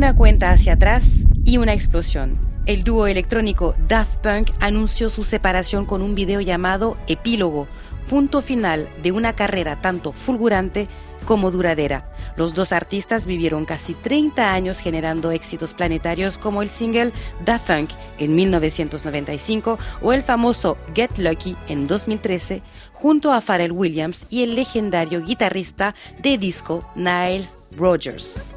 [0.00, 1.04] una cuenta hacia atrás
[1.44, 2.38] y una explosión.
[2.64, 7.68] El dúo electrónico Daft Punk anunció su separación con un video llamado Epílogo,
[8.08, 10.88] punto final de una carrera tanto fulgurante
[11.26, 12.10] como duradera.
[12.38, 17.12] Los dos artistas vivieron casi 30 años generando éxitos planetarios como el single
[17.44, 22.62] Da Funk en 1995 o el famoso Get Lucky en 2013
[22.94, 28.56] junto a Pharrell Williams y el legendario guitarrista de disco Niles Rogers.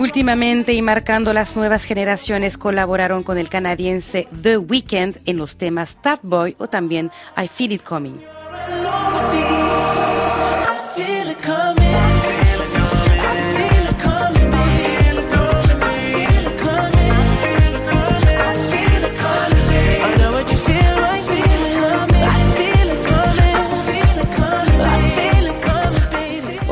[0.00, 5.90] Últimamente y marcando las nuevas generaciones colaboraron con el canadiense The Weeknd en los temas
[5.90, 8.39] Start Boy o también I Feel It Coming.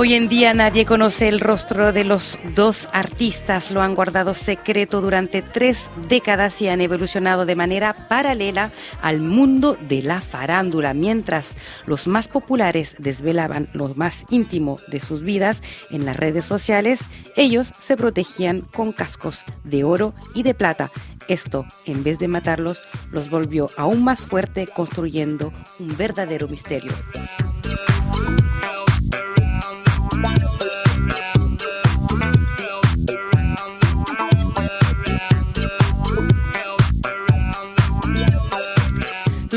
[0.01, 5.01] Hoy en día nadie conoce el rostro de los dos artistas, lo han guardado secreto
[5.01, 8.71] durante tres décadas y han evolucionado de manera paralela
[9.03, 10.95] al mundo de la farándula.
[10.95, 17.01] Mientras los más populares desvelaban lo más íntimo de sus vidas en las redes sociales,
[17.35, 20.93] ellos se protegían con cascos de oro y de plata.
[21.27, 26.93] Esto, en vez de matarlos, los volvió aún más fuerte construyendo un verdadero misterio.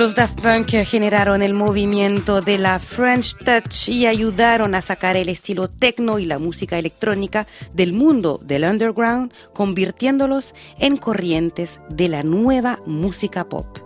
[0.01, 5.29] Los Daft Punk generaron el movimiento de la French Touch y ayudaron a sacar el
[5.29, 12.23] estilo techno y la música electrónica del mundo del underground, convirtiéndolos en corrientes de la
[12.23, 13.77] nueva música pop.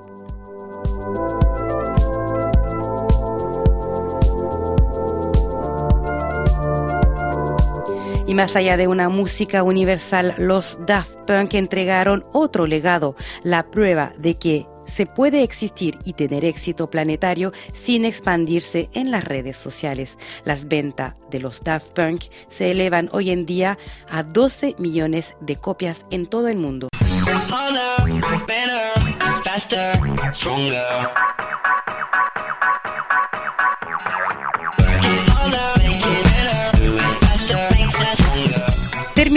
[8.25, 14.13] Y más allá de una música universal, los Daft Punk entregaron otro legado, la prueba
[14.17, 20.17] de que se puede existir y tener éxito planetario sin expandirse en las redes sociales.
[20.43, 23.77] Las ventas de los Daft Punk se elevan hoy en día
[24.09, 26.89] a 12 millones de copias en todo el mundo.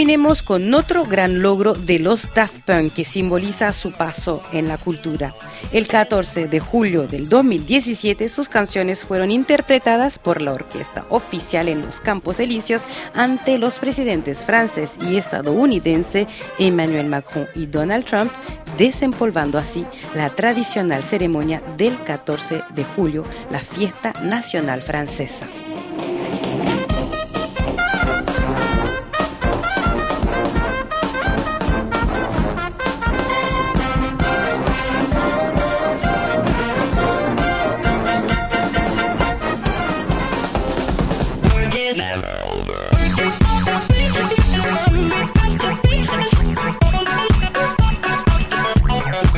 [0.09, 4.79] Terminemos con otro gran logro de los Daft Punk que simboliza su paso en la
[4.79, 5.35] cultura.
[5.71, 11.85] El 14 de julio del 2017 sus canciones fueron interpretadas por la orquesta oficial en
[11.85, 12.81] los Campos Elíseos
[13.13, 16.25] ante los presidentes francés y estadounidense
[16.57, 18.31] Emmanuel Macron y Donald Trump,
[18.79, 25.45] desempolvando así la tradicional ceremonia del 14 de julio, la fiesta nacional francesa.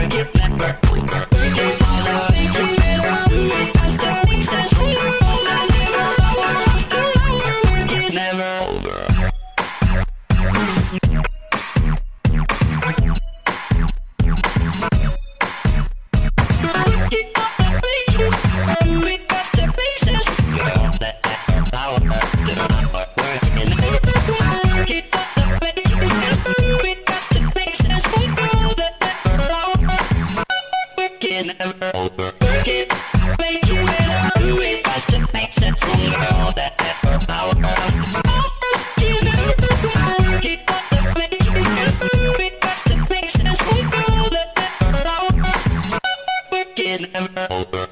[0.03, 1.20] Thank you.
[46.99, 47.87] Never over.